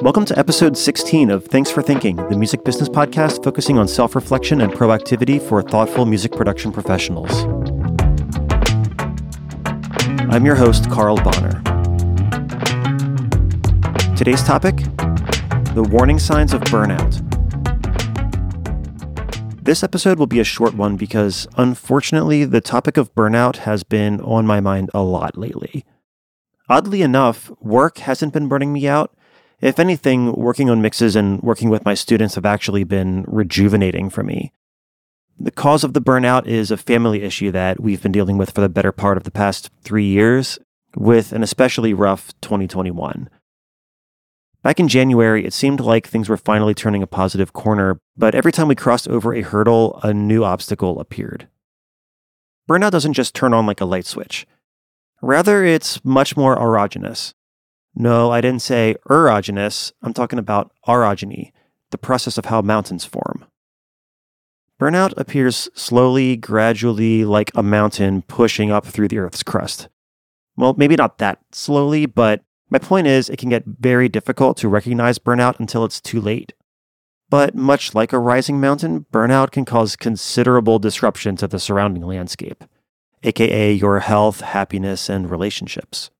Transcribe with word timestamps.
Welcome 0.00 0.24
to 0.26 0.38
episode 0.38 0.78
16 0.78 1.30
of 1.30 1.44
Thanks 1.44 1.70
for 1.70 1.82
Thinking, 1.82 2.16
the 2.16 2.36
music 2.38 2.64
business 2.64 2.88
podcast 2.88 3.44
focusing 3.44 3.78
on 3.78 3.86
self 3.86 4.14
reflection 4.14 4.62
and 4.62 4.72
proactivity 4.72 5.40
for 5.40 5.60
thoughtful 5.60 6.06
music 6.06 6.32
production 6.32 6.72
professionals. 6.72 7.30
I'm 10.32 10.46
your 10.46 10.54
host, 10.54 10.88
Carl 10.90 11.18
Bahner. 11.18 11.64
Today's 14.16 14.42
topic 14.42 14.76
the 15.74 15.82
warning 15.90 16.18
signs 16.18 16.54
of 16.54 16.62
burnout. 16.62 17.24
This 19.62 19.82
episode 19.82 20.18
will 20.18 20.26
be 20.26 20.40
a 20.40 20.44
short 20.44 20.74
one 20.74 20.96
because, 20.96 21.46
unfortunately, 21.58 22.46
the 22.46 22.62
topic 22.62 22.96
of 22.96 23.14
burnout 23.14 23.56
has 23.56 23.84
been 23.84 24.20
on 24.22 24.46
my 24.46 24.60
mind 24.60 24.90
a 24.94 25.02
lot 25.02 25.36
lately. 25.36 25.84
Oddly 26.68 27.02
enough, 27.02 27.50
work 27.60 27.98
hasn't 27.98 28.32
been 28.32 28.48
burning 28.48 28.72
me 28.72 28.86
out. 28.86 29.16
If 29.60 29.78
anything, 29.78 30.32
working 30.32 30.68
on 30.68 30.82
mixes 30.82 31.16
and 31.16 31.40
working 31.42 31.70
with 31.70 31.84
my 31.84 31.94
students 31.94 32.34
have 32.34 32.44
actually 32.44 32.84
been 32.84 33.24
rejuvenating 33.26 34.10
for 34.10 34.22
me. 34.22 34.52
The 35.40 35.50
cause 35.50 35.82
of 35.82 35.94
the 35.94 36.02
burnout 36.02 36.46
is 36.46 36.70
a 36.70 36.76
family 36.76 37.22
issue 37.22 37.50
that 37.52 37.80
we've 37.80 38.02
been 38.02 38.12
dealing 38.12 38.38
with 38.38 38.50
for 38.50 38.60
the 38.60 38.68
better 38.68 38.92
part 38.92 39.16
of 39.16 39.24
the 39.24 39.30
past 39.30 39.70
three 39.82 40.04
years, 40.04 40.58
with 40.96 41.32
an 41.32 41.42
especially 41.42 41.94
rough 41.94 42.32
2021. 42.40 43.30
Back 44.62 44.80
in 44.80 44.88
January, 44.88 45.46
it 45.46 45.52
seemed 45.52 45.80
like 45.80 46.06
things 46.06 46.28
were 46.28 46.36
finally 46.36 46.74
turning 46.74 47.02
a 47.02 47.06
positive 47.06 47.52
corner, 47.52 48.00
but 48.16 48.34
every 48.34 48.52
time 48.52 48.68
we 48.68 48.74
crossed 48.74 49.08
over 49.08 49.32
a 49.32 49.42
hurdle, 49.42 50.00
a 50.02 50.12
new 50.12 50.44
obstacle 50.44 51.00
appeared. 51.00 51.48
Burnout 52.68 52.90
doesn't 52.90 53.14
just 53.14 53.34
turn 53.34 53.54
on 53.54 53.64
like 53.64 53.80
a 53.80 53.86
light 53.86 54.04
switch. 54.04 54.46
Rather, 55.20 55.64
it's 55.64 56.04
much 56.04 56.36
more 56.36 56.56
orogenous. 56.56 57.34
No, 57.94 58.30
I 58.30 58.40
didn't 58.40 58.62
say 58.62 58.94
erogenous, 59.08 59.92
I'm 60.02 60.14
talking 60.14 60.38
about 60.38 60.72
orogeny, 60.86 61.52
the 61.90 61.98
process 61.98 62.38
of 62.38 62.44
how 62.44 62.62
mountains 62.62 63.04
form. 63.04 63.44
Burnout 64.80 65.12
appears 65.16 65.68
slowly, 65.74 66.36
gradually, 66.36 67.24
like 67.24 67.50
a 67.56 67.64
mountain 67.64 68.22
pushing 68.22 68.70
up 68.70 68.86
through 68.86 69.08
the 69.08 69.18
Earth's 69.18 69.42
crust. 69.42 69.88
Well, 70.56 70.74
maybe 70.76 70.94
not 70.94 71.18
that 71.18 71.40
slowly, 71.50 72.06
but 72.06 72.42
my 72.70 72.78
point 72.78 73.08
is, 73.08 73.28
it 73.28 73.38
can 73.38 73.48
get 73.48 73.64
very 73.66 74.08
difficult 74.08 74.56
to 74.58 74.68
recognize 74.68 75.18
burnout 75.18 75.58
until 75.58 75.84
it's 75.84 76.00
too 76.00 76.20
late. 76.20 76.52
But 77.30 77.54
much 77.54 77.94
like 77.94 78.12
a 78.12 78.18
rising 78.18 78.60
mountain, 78.60 79.06
burnout 79.12 79.50
can 79.50 79.64
cause 79.64 79.96
considerable 79.96 80.78
disruption 80.78 81.34
to 81.36 81.48
the 81.48 81.58
surrounding 81.58 82.04
landscape, 82.04 82.62
aka 83.22 83.72
your 83.72 84.00
health, 84.00 84.40
happiness, 84.40 85.08
and 85.08 85.30
relationships. 85.30 86.10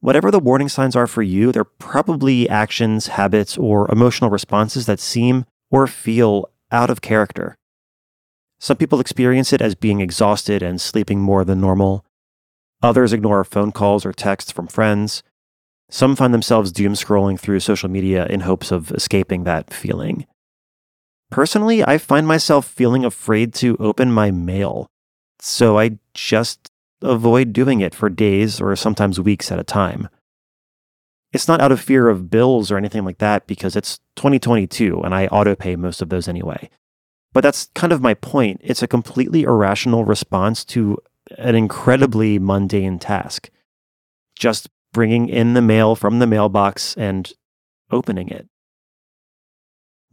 Whatever 0.00 0.30
the 0.30 0.40
warning 0.40 0.68
signs 0.68 0.96
are 0.96 1.06
for 1.06 1.22
you, 1.22 1.52
they're 1.52 1.64
probably 1.64 2.48
actions, 2.48 3.06
habits, 3.06 3.56
or 3.56 3.90
emotional 3.90 4.30
responses 4.30 4.86
that 4.86 4.98
seem 4.98 5.44
or 5.70 5.86
feel 5.86 6.50
out 6.72 6.90
of 6.90 7.00
character. 7.00 7.54
Some 8.58 8.76
people 8.76 9.00
experience 9.00 9.52
it 9.52 9.60
as 9.60 9.74
being 9.74 10.00
exhausted 10.00 10.62
and 10.62 10.80
sleeping 10.80 11.20
more 11.20 11.44
than 11.44 11.60
normal. 11.60 12.04
Others 12.82 13.12
ignore 13.12 13.44
phone 13.44 13.70
calls 13.70 14.04
or 14.04 14.12
texts 14.12 14.50
from 14.50 14.66
friends. 14.66 15.22
Some 15.88 16.16
find 16.16 16.32
themselves 16.32 16.72
doom 16.72 16.94
scrolling 16.94 17.38
through 17.38 17.60
social 17.60 17.88
media 17.88 18.26
in 18.26 18.40
hopes 18.40 18.72
of 18.72 18.90
escaping 18.92 19.44
that 19.44 19.72
feeling. 19.72 20.26
Personally, 21.30 21.84
I 21.84 21.98
find 21.98 22.26
myself 22.26 22.66
feeling 22.66 23.04
afraid 23.04 23.54
to 23.54 23.76
open 23.78 24.12
my 24.12 24.30
mail, 24.30 24.86
so 25.44 25.76
I 25.76 25.98
just 26.14 26.70
avoid 27.02 27.52
doing 27.52 27.80
it 27.80 27.96
for 27.96 28.08
days 28.08 28.60
or 28.60 28.76
sometimes 28.76 29.18
weeks 29.18 29.50
at 29.50 29.58
a 29.58 29.64
time. 29.64 30.08
It's 31.32 31.48
not 31.48 31.60
out 31.60 31.72
of 31.72 31.80
fear 31.80 32.08
of 32.08 32.30
bills 32.30 32.70
or 32.70 32.76
anything 32.76 33.04
like 33.04 33.18
that 33.18 33.48
because 33.48 33.74
it's 33.74 33.98
2022 34.14 35.00
and 35.02 35.12
I 35.12 35.26
autopay 35.26 35.76
most 35.76 36.00
of 36.00 36.10
those 36.10 36.28
anyway. 36.28 36.70
But 37.32 37.40
that's 37.40 37.70
kind 37.74 37.92
of 37.92 38.00
my 38.00 38.14
point. 38.14 38.60
It's 38.62 38.84
a 38.84 38.86
completely 38.86 39.42
irrational 39.42 40.04
response 40.04 40.64
to 40.66 40.98
an 41.38 41.56
incredibly 41.56 42.38
mundane 42.38 43.00
task. 43.00 43.50
Just 44.38 44.68
bringing 44.92 45.28
in 45.28 45.54
the 45.54 45.62
mail 45.62 45.96
from 45.96 46.20
the 46.20 46.26
mailbox 46.28 46.94
and 46.96 47.32
opening 47.90 48.28
it. 48.28 48.46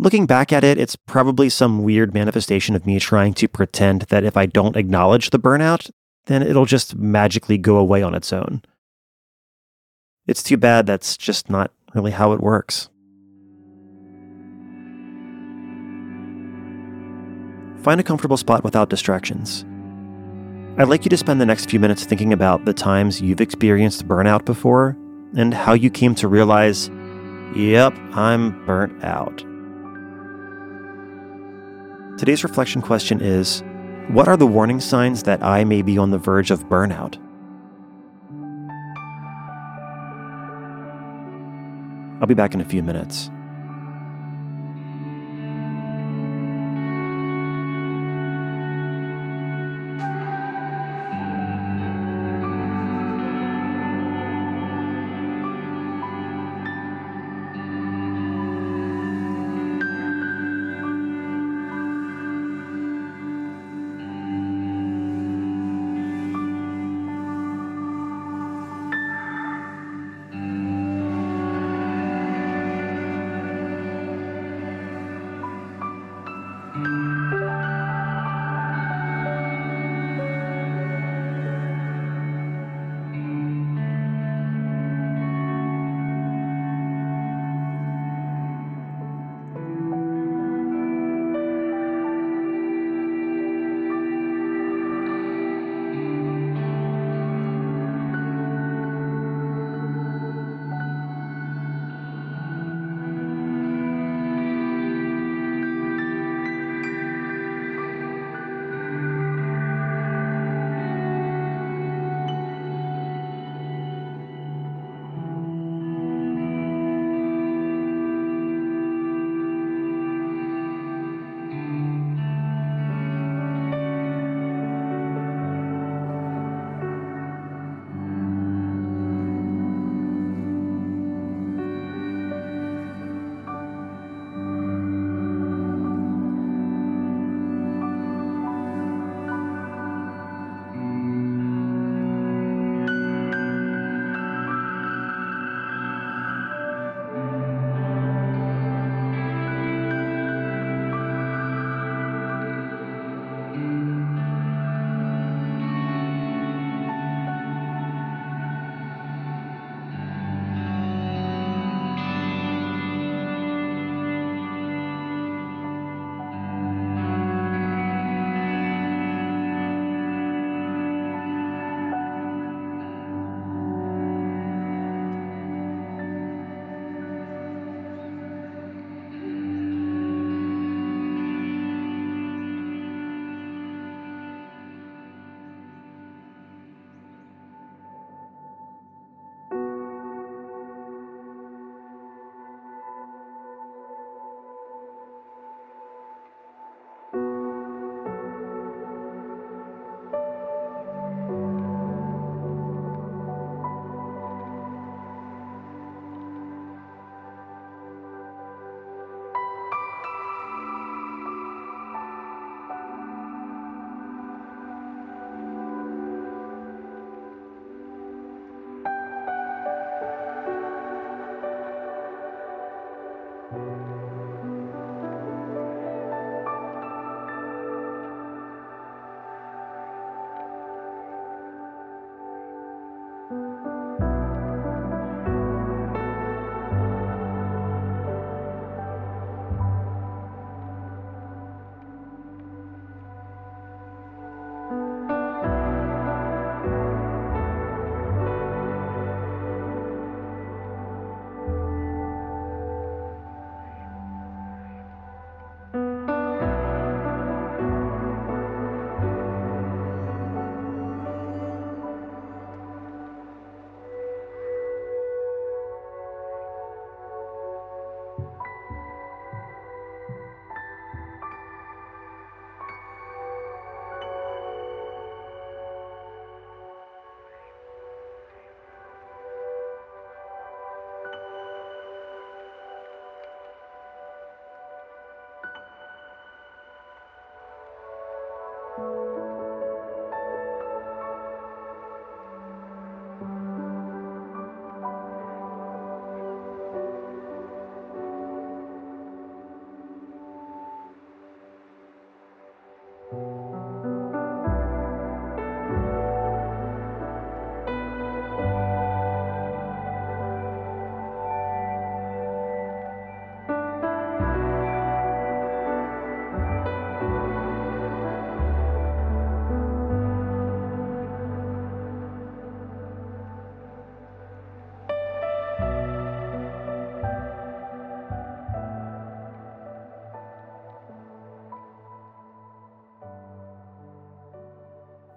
Looking 0.00 0.26
back 0.26 0.52
at 0.52 0.62
it, 0.62 0.78
it's 0.78 0.94
probably 0.94 1.48
some 1.48 1.82
weird 1.82 2.14
manifestation 2.14 2.76
of 2.76 2.86
me 2.86 3.00
trying 3.00 3.34
to 3.34 3.48
pretend 3.48 4.02
that 4.02 4.22
if 4.22 4.36
I 4.36 4.46
don't 4.46 4.76
acknowledge 4.76 5.30
the 5.30 5.40
burnout, 5.40 5.90
then 6.26 6.40
it'll 6.40 6.66
just 6.66 6.94
magically 6.94 7.58
go 7.58 7.76
away 7.76 8.00
on 8.02 8.14
its 8.14 8.32
own. 8.32 8.62
It's 10.28 10.42
too 10.42 10.56
bad 10.56 10.86
that's 10.86 11.16
just 11.16 11.50
not 11.50 11.72
really 11.94 12.12
how 12.12 12.32
it 12.32 12.40
works. 12.40 12.90
Find 17.82 17.98
a 17.98 18.04
comfortable 18.04 18.36
spot 18.36 18.62
without 18.62 18.90
distractions. 18.90 19.64
I'd 20.76 20.88
like 20.88 21.04
you 21.04 21.08
to 21.08 21.16
spend 21.16 21.40
the 21.40 21.46
next 21.46 21.68
few 21.68 21.80
minutes 21.80 22.04
thinking 22.04 22.32
about 22.32 22.66
the 22.66 22.74
times 22.74 23.20
you've 23.20 23.40
experienced 23.40 24.06
burnout 24.06 24.44
before 24.44 24.96
and 25.36 25.52
how 25.52 25.72
you 25.72 25.90
came 25.90 26.14
to 26.16 26.28
realize, 26.28 26.88
yep, 27.56 27.92
I'm 28.12 28.64
burnt 28.64 29.02
out. 29.02 29.42
Today's 32.18 32.42
reflection 32.42 32.82
question 32.82 33.20
is 33.20 33.62
What 34.08 34.26
are 34.26 34.36
the 34.36 34.44
warning 34.44 34.80
signs 34.80 35.22
that 35.22 35.40
I 35.40 35.62
may 35.62 35.82
be 35.82 35.96
on 35.98 36.10
the 36.10 36.18
verge 36.18 36.50
of 36.50 36.68
burnout? 36.68 37.16
I'll 42.20 42.26
be 42.26 42.34
back 42.34 42.54
in 42.54 42.60
a 42.60 42.64
few 42.64 42.82
minutes. 42.82 43.30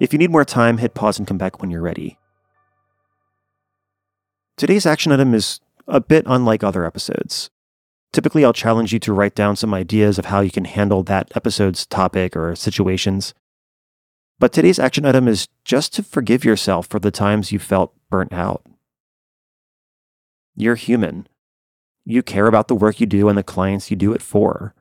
If 0.00 0.14
you 0.14 0.18
need 0.18 0.30
more 0.30 0.46
time, 0.46 0.78
hit 0.78 0.94
pause 0.94 1.18
and 1.18 1.28
come 1.28 1.36
back 1.36 1.60
when 1.60 1.70
you're 1.70 1.82
ready. 1.82 2.18
Today's 4.56 4.86
action 4.86 5.12
item 5.12 5.34
is 5.34 5.60
a 5.86 6.00
bit 6.00 6.24
unlike 6.26 6.64
other 6.64 6.86
episodes. 6.86 7.50
Typically, 8.12 8.44
I'll 8.44 8.54
challenge 8.54 8.92
you 8.92 8.98
to 9.00 9.12
write 9.12 9.34
down 9.34 9.56
some 9.56 9.74
ideas 9.74 10.18
of 10.18 10.26
how 10.26 10.40
you 10.40 10.50
can 10.50 10.64
handle 10.64 11.02
that 11.04 11.30
episode's 11.36 11.86
topic 11.86 12.34
or 12.34 12.56
situations. 12.56 13.34
But 14.38 14.54
today's 14.54 14.78
action 14.78 15.04
item 15.04 15.28
is 15.28 15.48
just 15.64 15.92
to 15.94 16.02
forgive 16.02 16.46
yourself 16.46 16.86
for 16.86 16.98
the 16.98 17.10
times 17.10 17.52
you 17.52 17.58
felt 17.58 17.94
burnt 18.08 18.32
out. 18.32 18.64
You're 20.56 20.76
human. 20.76 21.28
You 22.06 22.22
care 22.22 22.46
about 22.46 22.68
the 22.68 22.74
work 22.74 23.00
you 23.00 23.06
do 23.06 23.28
and 23.28 23.36
the 23.36 23.42
clients 23.42 23.90
you 23.90 23.98
do 23.98 24.14
it 24.14 24.22
for. 24.22 24.74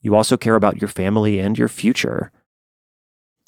You 0.00 0.14
also 0.14 0.36
care 0.36 0.54
about 0.54 0.80
your 0.80 0.88
family 0.88 1.40
and 1.40 1.58
your 1.58 1.68
future. 1.68 2.30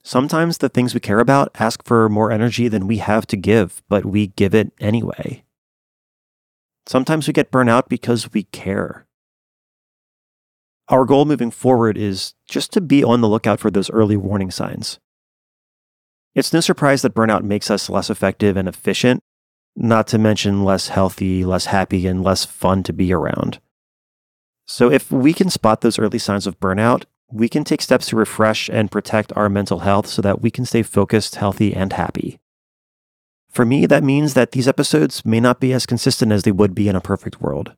Sometimes 0.05 0.59
the 0.59 0.69
things 0.69 0.95
we 0.95 1.01
care 1.01 1.21
about 1.21 1.51
ask 1.55 1.85
for 1.85 2.09
more 2.09 2.33
energy 2.33 2.69
than 2.69 2.89
we 2.89 2.99
have 2.99 3.27
to 3.29 3.37
give, 3.37 3.83
but 3.89 4.05
we 4.05 4.29
give 4.29 4.55
it 4.55 4.73
anyway. 4.81 5.45
Sometimes 6.87 7.27
we 7.27 7.33
get 7.33 7.53
burnt 7.53 7.71
out 7.71 7.89
because 7.89 8.33
we 8.33 8.43
care. 8.45 9.07
Our 10.89 11.05
goal 11.05 11.25
moving 11.25 11.53
forward 11.53 11.97
is 11.97 12.35
just 12.49 12.73
to 12.73 12.81
be 12.81 13.05
on 13.05 13.21
the 13.21 13.29
lookout 13.29 13.61
for 13.61 13.71
those 13.71 13.91
early 13.91 14.17
warning 14.17 14.51
signs. 14.51 14.99
It's 16.35 16.53
no 16.53 16.61
surprise 16.61 17.03
that 17.03 17.15
burnout 17.15 17.43
makes 17.43 17.71
us 17.71 17.89
less 17.89 18.11
effective 18.11 18.57
and 18.57 18.69
efficient, 18.69 19.23
not 19.77 20.09
to 20.09 20.19
mention 20.19 20.65
less 20.65 20.89
healthy, 20.89 21.45
less 21.45 21.67
happy, 21.67 22.07
and 22.07 22.25
less 22.25 22.45
fun 22.45 22.83
to 22.85 22.93
be 22.93 23.13
around. 23.13 23.61
So, 24.67 24.91
if 24.91 25.11
we 25.11 25.33
can 25.33 25.51
spot 25.51 25.81
those 25.81 25.99
early 25.99 26.19
signs 26.19 26.47
of 26.47 26.59
burnout, 26.59 27.05
we 27.33 27.49
can 27.49 27.65
take 27.65 27.81
steps 27.81 28.07
to 28.09 28.17
refresh 28.17 28.69
and 28.69 28.91
protect 28.91 29.33
our 29.35 29.49
mental 29.49 29.81
health 29.81 30.07
so 30.07 30.21
that 30.23 30.43
we 30.43 30.51
can 30.51 30.67
stay 30.67 30.83
focused, 30.83 31.37
healthy, 31.37 31.75
and 31.75 31.93
happy. 31.95 32.39
For 33.51 33.65
me, 33.65 33.87
that 33.87 34.05
means 34.05 34.35
that 34.35 34.53
these 34.53 34.69
episodes 34.69 35.25
may 35.25 35.41
not 35.41 35.61
be 35.61 35.73
as 35.73 35.87
consistent 35.87 36.33
as 36.33 36.43
they 36.43 36.53
would 36.53 36.75
be 36.75 36.89
in 36.89 36.97
a 36.97 37.01
perfect 37.01 37.41
world. 37.41 37.75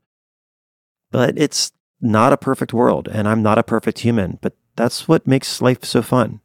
But 1.11 1.39
it's 1.39 1.73
not 2.01 2.33
a 2.33 2.37
perfect 2.37 2.73
world, 2.73 3.09
and 3.09 3.29
I'm 3.29 3.43
not 3.43 3.59
a 3.59 3.63
perfect 3.63 4.01
human, 4.01 4.39
but 4.43 4.57
that's 4.77 5.09
what 5.09 5.27
makes 5.27 5.63
life 5.63 5.85
so 5.85 6.03
fun. 6.03 6.41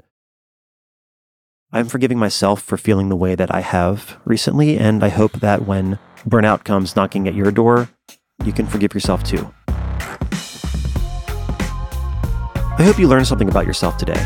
I'm 1.72 1.88
forgiving 1.88 2.18
myself 2.18 2.62
for 2.62 2.78
feeling 2.78 3.10
the 3.10 3.16
way 3.16 3.36
that 3.36 3.54
I 3.54 3.62
have 3.62 4.18
recently, 4.26 4.78
and 4.78 5.04
I 5.04 5.10
hope 5.10 5.34
that 5.34 5.68
when 5.68 6.00
burnout 6.28 6.64
comes 6.64 6.96
knocking 6.96 7.28
at 7.28 7.36
your 7.36 7.52
door, 7.52 7.90
you 8.44 8.54
can 8.54 8.66
forgive 8.68 8.94
yourself 8.94 9.24
too. 9.24 9.54
I 12.80 12.84
hope 12.84 12.98
you 12.98 13.10
learned 13.10 13.28
something 13.28 13.50
about 13.50 13.66
yourself 13.66 13.98
today. 13.98 14.26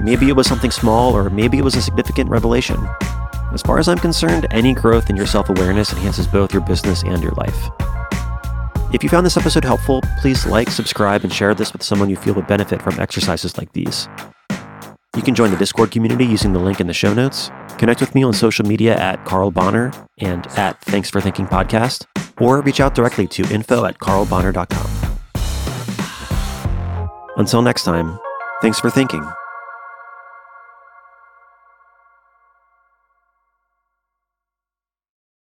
Maybe 0.00 0.28
it 0.28 0.36
was 0.36 0.46
something 0.46 0.70
small, 0.70 1.16
or 1.16 1.28
maybe 1.30 1.58
it 1.58 1.64
was 1.64 1.74
a 1.74 1.82
significant 1.82 2.30
revelation. 2.30 2.76
As 3.52 3.60
far 3.60 3.80
as 3.80 3.88
I'm 3.88 3.98
concerned, 3.98 4.46
any 4.52 4.72
growth 4.72 5.10
in 5.10 5.16
your 5.16 5.26
self 5.26 5.50
awareness 5.50 5.92
enhances 5.92 6.28
both 6.28 6.52
your 6.52 6.62
business 6.62 7.02
and 7.02 7.20
your 7.20 7.32
life. 7.32 7.70
If 8.92 9.02
you 9.02 9.08
found 9.08 9.26
this 9.26 9.36
episode 9.36 9.64
helpful, 9.64 10.00
please 10.20 10.46
like, 10.46 10.70
subscribe, 10.70 11.24
and 11.24 11.32
share 11.32 11.54
this 11.54 11.72
with 11.72 11.82
someone 11.82 12.08
you 12.08 12.14
feel 12.14 12.34
would 12.34 12.46
benefit 12.46 12.80
from 12.80 13.00
exercises 13.00 13.58
like 13.58 13.72
these. 13.72 14.08
You 15.16 15.22
can 15.22 15.34
join 15.34 15.50
the 15.50 15.56
Discord 15.56 15.90
community 15.90 16.24
using 16.24 16.52
the 16.52 16.60
link 16.60 16.80
in 16.80 16.86
the 16.86 16.94
show 16.94 17.12
notes. 17.12 17.50
Connect 17.78 18.00
with 18.00 18.14
me 18.14 18.22
on 18.22 18.32
social 18.32 18.64
media 18.64 18.96
at 18.96 19.24
Carl 19.24 19.50
Bahner 19.50 19.92
and 20.18 20.46
at 20.56 20.80
Thanks 20.82 21.10
for 21.10 21.20
Thinking 21.20 21.48
Podcast, 21.48 22.06
or 22.40 22.60
reach 22.60 22.78
out 22.78 22.94
directly 22.94 23.26
to 23.26 23.42
info 23.52 23.86
at 23.86 23.98
carlbahner.com. 23.98 25.11
Until 27.36 27.62
next 27.62 27.84
time, 27.84 28.18
thanks 28.60 28.78
for 28.78 28.90
thinking. 28.90 29.26